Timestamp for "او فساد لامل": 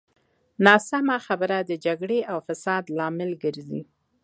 2.31-3.31